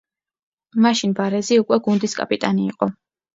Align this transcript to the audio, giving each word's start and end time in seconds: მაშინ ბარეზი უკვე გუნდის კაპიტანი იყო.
მაშინ 0.85 1.13
ბარეზი 1.19 1.59
უკვე 1.65 1.79
გუნდის 1.89 2.17
კაპიტანი 2.23 2.67
იყო. 2.73 2.91